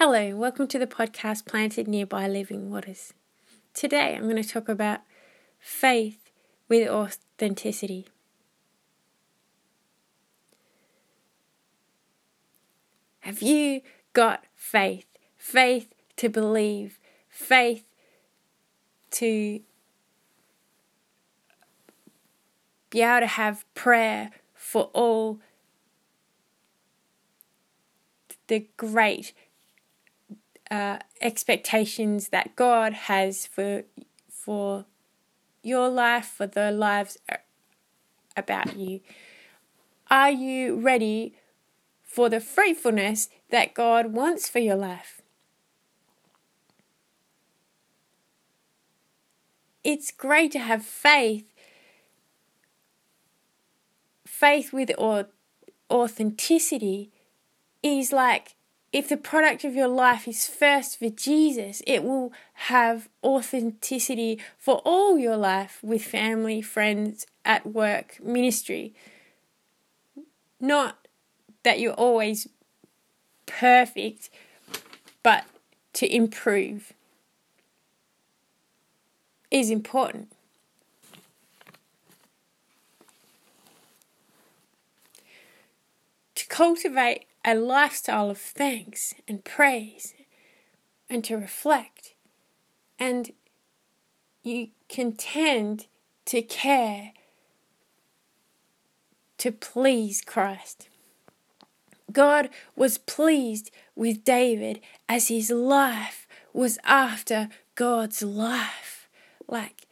Hello, 0.00 0.36
welcome 0.36 0.68
to 0.68 0.78
the 0.78 0.86
podcast 0.86 1.44
Planted 1.44 1.88
Nearby 1.88 2.28
Living 2.28 2.70
Waters. 2.70 3.14
Today 3.74 4.14
I'm 4.14 4.30
going 4.30 4.40
to 4.40 4.48
talk 4.48 4.68
about 4.68 5.00
faith 5.58 6.30
with 6.68 6.88
authenticity. 6.88 8.06
Have 13.22 13.42
you 13.42 13.80
got 14.12 14.44
faith? 14.54 15.06
Faith 15.36 15.92
to 16.14 16.28
believe, 16.28 17.00
faith 17.28 17.88
to 19.10 19.62
be 22.90 23.02
able 23.02 23.18
to 23.18 23.26
have 23.26 23.64
prayer 23.74 24.30
for 24.54 24.90
all 24.94 25.40
the 28.46 28.68
great 28.76 29.32
uh, 30.70 30.98
expectations 31.20 32.28
that 32.28 32.56
God 32.56 32.92
has 32.92 33.46
for 33.46 33.84
for 34.28 34.86
your 35.62 35.88
life, 35.88 36.26
for 36.26 36.46
the 36.46 36.70
lives 36.70 37.18
about 38.36 38.76
you. 38.76 39.00
Are 40.10 40.30
you 40.30 40.80
ready 40.80 41.34
for 42.02 42.28
the 42.28 42.40
fruitfulness 42.40 43.28
that 43.50 43.74
God 43.74 44.12
wants 44.12 44.48
for 44.48 44.58
your 44.58 44.76
life? 44.76 45.20
It's 49.84 50.10
great 50.10 50.52
to 50.52 50.58
have 50.58 50.84
faith, 50.84 51.52
faith 54.26 54.72
with 54.72 54.90
authenticity 55.90 57.10
is 57.82 58.12
like 58.12 58.54
if 58.92 59.08
the 59.08 59.16
product 59.16 59.64
of 59.64 59.74
your 59.74 59.88
life 59.88 60.26
is 60.26 60.46
first 60.46 60.98
for 60.98 61.10
Jesus, 61.10 61.82
it 61.86 62.02
will 62.02 62.32
have 62.54 63.08
authenticity 63.22 64.40
for 64.56 64.80
all 64.84 65.18
your 65.18 65.36
life 65.36 65.78
with 65.82 66.02
family, 66.02 66.62
friends, 66.62 67.26
at 67.44 67.66
work, 67.66 68.18
ministry. 68.22 68.94
Not 70.58 71.06
that 71.64 71.80
you're 71.80 71.92
always 71.92 72.48
perfect, 73.46 74.30
but 75.22 75.44
to 75.94 76.14
improve 76.14 76.92
is 79.50 79.70
important. 79.70 80.32
To 86.34 86.46
cultivate 86.46 87.27
a 87.48 87.54
lifestyle 87.54 88.28
of 88.28 88.36
thanks 88.36 89.14
and 89.26 89.42
praise 89.42 90.12
and 91.08 91.24
to 91.24 91.34
reflect. 91.34 92.12
And 92.98 93.30
you 94.42 94.68
can 94.88 95.12
tend 95.12 95.86
to 96.26 96.42
care 96.42 97.12
to 99.38 99.50
please 99.50 100.20
Christ. 100.20 100.90
God 102.12 102.50
was 102.76 102.98
pleased 102.98 103.70
with 103.96 104.24
David 104.24 104.80
as 105.08 105.28
his 105.28 105.48
life 105.48 106.28
was 106.52 106.78
after 106.84 107.48
God's 107.76 108.22
life. 108.22 109.08
Like, 109.46 109.86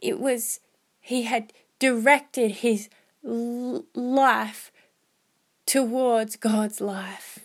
it 0.00 0.18
was, 0.18 0.58
he 1.00 1.22
had 1.22 1.52
directed 1.78 2.50
his 2.50 2.88
life 3.22 4.72
towards 5.66 6.36
God's 6.36 6.80
life. 6.80 7.40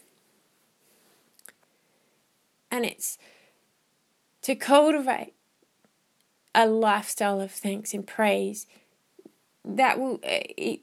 And 2.71 2.85
it's 2.85 3.17
to 4.41 4.55
cultivate 4.55 5.33
a 6.53 6.67
lifestyle 6.67 7.41
of 7.41 7.51
thanks 7.51 7.93
and 7.93 8.05
praise 8.05 8.67
that 9.63 9.99
will 9.99 10.15
uh, 10.23 10.41
it, 10.57 10.81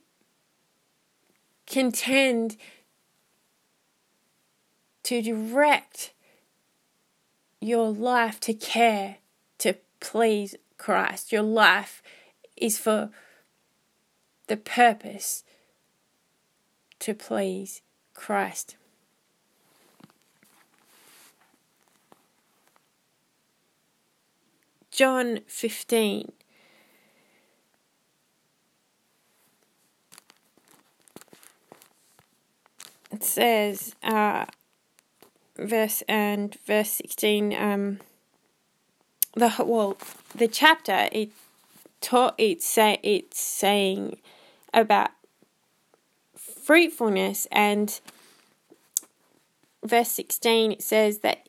contend 1.66 2.56
to 5.04 5.22
direct 5.22 6.12
your 7.60 7.90
life 7.90 8.40
to 8.40 8.52
care 8.52 9.16
to 9.58 9.76
please 10.00 10.56
Christ. 10.76 11.32
Your 11.32 11.42
life 11.42 12.02
is 12.56 12.78
for 12.78 13.10
the 14.46 14.56
purpose 14.56 15.44
to 17.00 17.14
please 17.14 17.82
Christ. 18.14 18.76
John 24.90 25.40
15. 25.46 26.32
It 33.10 33.24
says, 33.24 33.94
uh, 34.02 34.46
verse 35.56 36.02
and 36.08 36.56
verse 36.66 36.90
16, 36.90 37.54
um, 37.54 38.00
the 39.34 39.54
well, 39.64 39.96
the 40.34 40.48
chapter 40.48 41.08
it 41.12 41.30
taught 42.02 42.34
it's 42.38 42.66
say 42.66 42.98
it's 43.02 43.40
saying 43.40 44.18
about 44.74 45.10
fruitfulness 46.36 47.46
and 47.50 48.00
verse 49.84 50.10
16 50.10 50.72
it 50.72 50.82
says 50.82 51.20
that 51.20 51.48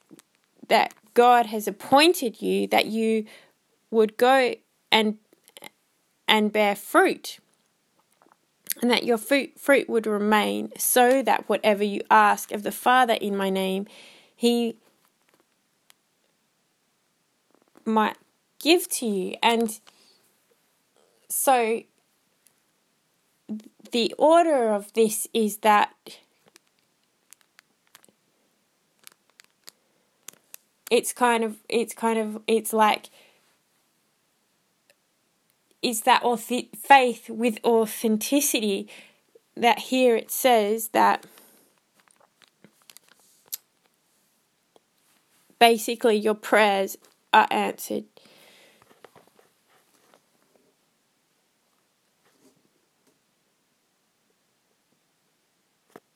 that 0.68 0.94
God 1.14 1.48
has 1.48 1.68
appointed 1.68 2.42
you 2.42 2.68
that 2.68 2.88
you 2.88 3.26
would 3.92 4.18
go 4.18 4.56
and 4.92 5.18
and 6.28 6.52
bear 6.52 6.76
fruit 6.76 7.40
and 8.82 8.90
that 8.90 9.04
your 9.04 9.18
fruit 9.18 9.60
fruit 9.60 9.90
would 9.90 10.08
remain 10.08 10.72
so 10.78 11.22
that 11.22 11.48
whatever 11.50 11.84
you 11.84 12.02
ask 12.10 12.52
of 12.52 12.64
the 12.64 12.72
father 12.72 13.14
in 13.14 13.36
my 13.36 13.50
name 13.50 13.86
he 14.36 14.76
might 17.86 18.18
give 18.60 18.90
to 18.90 19.06
you. 19.06 19.36
And 19.44 19.80
so 21.36 21.82
the 23.92 24.14
order 24.20 24.72
of 24.72 24.94
this 24.94 25.28
is 25.34 25.58
that 25.58 25.92
it's 30.92 31.12
kind 31.12 31.44
of 31.44 31.58
it's 31.68 31.96
kind 31.96 32.20
of 32.20 32.40
it's 32.46 32.72
like 32.72 33.10
is 35.82 36.02
that 36.02 36.22
auth- 36.22 36.78
faith 36.78 37.30
with 37.32 37.58
authenticity 37.66 38.88
that 39.56 39.80
here 39.80 40.16
it 40.16 40.30
says 40.30 40.90
that 40.90 41.26
basically 45.58 46.16
your 46.16 46.36
prayers 46.36 46.96
are 47.34 47.48
answered 47.50 48.06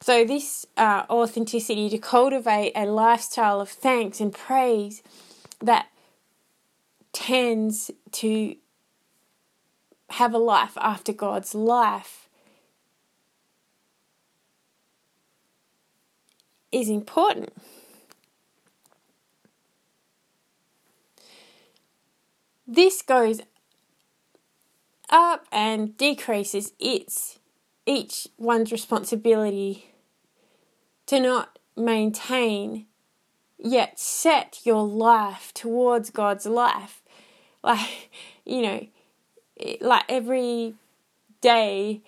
So, 0.08 0.24
this 0.24 0.66
uh, 0.78 1.04
authenticity 1.10 1.90
to 1.90 1.98
cultivate 1.98 2.72
a 2.78 2.86
lifestyle 2.86 3.60
of 3.60 3.68
thanks 3.68 4.22
and 4.22 4.34
praise 4.34 5.04
that 5.62 5.90
tends 7.12 7.92
to 8.14 8.56
have 10.12 10.34
a 10.34 10.38
life 10.38 10.78
after 10.78 11.12
God's 11.12 11.54
life 11.54 12.30
is 16.72 16.88
important. 16.88 17.52
This 22.66 23.02
goes 23.02 23.42
up 25.10 25.46
and 25.52 25.98
decreases 25.98 26.72
its 26.80 27.40
each 27.86 28.30
one's 28.38 28.72
responsibility 28.72 29.88
to 31.08 31.20
not 31.20 31.58
maintain 31.76 32.86
yet 33.58 34.00
set 34.00 34.60
your 34.64 34.86
life 34.86 35.52
towards 35.54 36.10
God's 36.10 36.46
life. 36.46 37.02
Like, 37.64 38.12
you 38.46 38.62
know, 38.62 38.88
like 39.82 40.06
every 40.08 40.76
day 41.42 42.02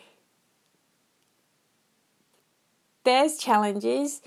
there's 3.04 3.36
challenges, 3.38 4.22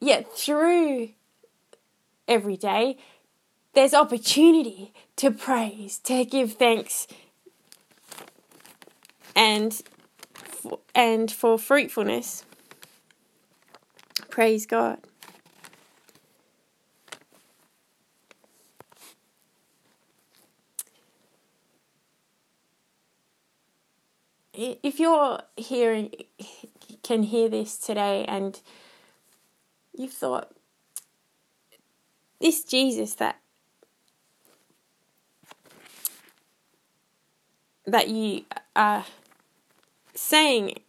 yet 0.00 0.32
through 0.32 1.10
every 2.28 2.56
day 2.56 2.96
there's 3.74 3.92
opportunity 3.92 4.94
to 5.16 5.30
praise, 5.32 5.98
to 6.04 6.24
give 6.24 6.54
thanks, 6.54 7.06
and 9.34 9.82
and 10.94 11.30
for 11.30 11.58
fruitfulness. 11.58 12.44
Praise 14.30 14.66
God. 14.66 14.98
If 24.54 25.00
you're 25.00 25.40
hearing, 25.56 26.12
can 27.02 27.22
hear 27.22 27.48
this 27.48 27.78
today, 27.78 28.24
and 28.26 28.60
you've 29.96 30.12
thought, 30.12 30.52
this 32.40 32.62
Jesus 32.62 33.14
that 33.14 33.38
that 37.86 38.08
you 38.08 38.44
are 38.76 39.04
saying 40.14 40.80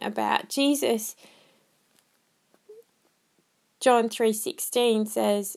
about 0.00 0.48
Jesus 0.48 1.14
John 3.80 4.08
3:16 4.08 5.06
says 5.06 5.56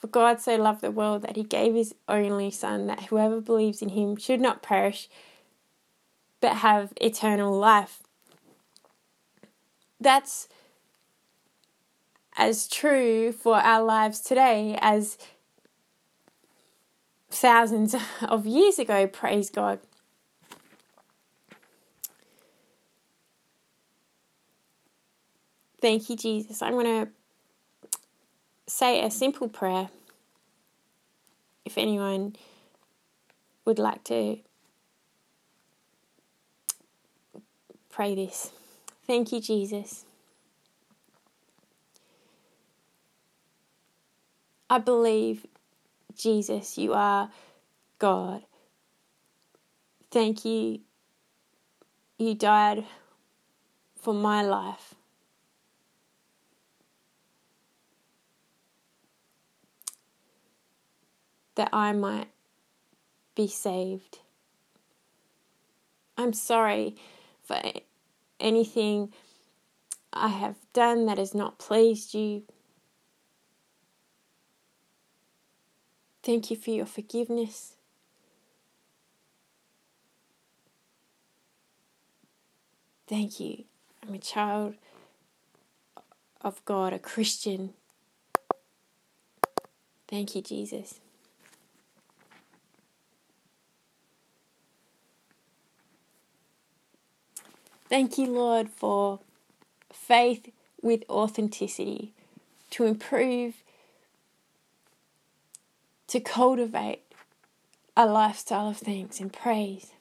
for 0.00 0.06
God 0.06 0.40
so 0.40 0.56
loved 0.56 0.80
the 0.80 0.90
world 0.90 1.22
that 1.22 1.36
he 1.36 1.42
gave 1.42 1.74
his 1.74 1.94
only 2.08 2.50
son 2.50 2.86
that 2.86 3.04
whoever 3.04 3.40
believes 3.40 3.82
in 3.82 3.90
him 3.90 4.16
should 4.16 4.40
not 4.40 4.62
perish 4.62 5.08
but 6.40 6.56
have 6.56 6.92
eternal 7.00 7.56
life. 7.56 8.02
That's 10.00 10.48
as 12.36 12.66
true 12.66 13.32
for 13.32 13.56
our 13.56 13.82
lives 13.82 14.20
today 14.20 14.78
as 14.80 15.18
thousands 17.30 17.94
of 18.22 18.46
years 18.46 18.78
ago, 18.78 19.06
praise 19.06 19.50
God. 19.50 19.80
Thank 25.80 26.10
you, 26.10 26.16
Jesus. 26.16 26.60
I'm 26.60 26.74
going 26.74 27.06
to 27.06 27.12
say 28.66 29.02
a 29.04 29.10
simple 29.10 29.48
prayer. 29.48 29.88
If 31.64 31.78
anyone 31.78 32.36
would 33.64 33.78
like 33.78 34.04
to 34.04 34.38
pray 37.90 38.14
this. 38.14 38.50
Thank 39.06 39.32
you, 39.32 39.40
Jesus. 39.40 40.04
I 44.68 44.78
believe 44.78 45.46
Jesus, 46.16 46.78
you 46.78 46.92
are 46.92 47.30
God. 47.98 48.42
Thank 50.10 50.44
you. 50.44 50.80
You 52.18 52.34
died 52.34 52.84
for 53.96 54.14
my 54.14 54.42
life. 54.42 54.94
That 61.54 61.70
I 61.72 61.92
might 61.92 62.28
be 63.34 63.46
saved. 63.46 64.18
I'm 66.16 66.32
sorry 66.32 66.96
for 67.42 67.60
anything 68.38 69.12
I 70.12 70.28
have 70.28 70.56
done 70.72 71.06
that 71.06 71.18
has 71.18 71.34
not 71.34 71.58
pleased 71.58 72.14
you. 72.14 72.42
Thank 76.22 76.50
you 76.50 76.56
for 76.56 76.70
your 76.70 76.86
forgiveness. 76.86 77.74
Thank 83.08 83.40
you. 83.40 83.64
I'm 84.02 84.14
a 84.14 84.18
child 84.18 84.74
of 86.40 86.64
God, 86.64 86.92
a 86.92 86.98
Christian. 86.98 87.74
Thank 90.08 90.34
you, 90.34 90.42
Jesus. 90.42 91.00
Thank 97.88 98.18
you, 98.18 98.26
Lord, 98.26 98.68
for 98.68 99.20
faith 99.92 100.52
with 100.80 101.02
authenticity 101.10 102.12
to 102.70 102.84
improve 102.84 103.54
to 106.10 106.20
cultivate 106.20 107.02
a 107.96 108.04
lifestyle 108.04 108.68
of 108.68 108.78
thanks 108.78 109.20
and 109.20 109.32
praise. 109.32 109.92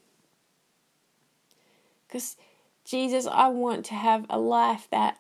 Because, 2.08 2.36
Jesus, 2.84 3.28
I 3.28 3.50
want 3.50 3.86
to 3.86 3.94
have 3.94 4.26
a 4.28 4.40
life 4.40 4.88
that 4.92 5.20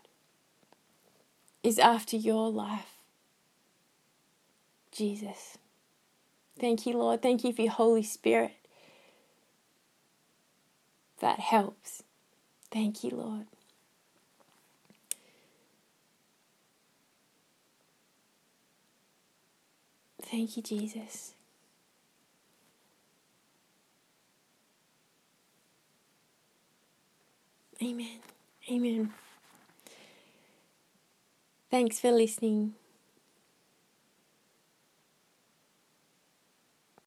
is 1.61 1.77
after 1.77 2.17
your 2.17 2.49
life. 2.49 2.95
Jesus. 4.91 5.59
Thank 6.59 6.87
you, 6.87 6.93
Lord. 6.93 7.21
Thank 7.21 7.43
you 7.43 7.53
for 7.53 7.61
your 7.61 7.71
Holy 7.71 8.03
Spirit 8.03 8.53
that 11.19 11.39
helps. 11.39 12.01
Thank 12.71 13.03
you, 13.03 13.11
Lord. 13.11 13.45
Thank 20.31 20.57
you, 20.57 20.63
Jesus. 20.63 21.35
Amen. 27.83 28.19
Amen. 28.71 29.13
Thanks 31.71 31.99
for 31.99 32.11
listening. 32.11 32.75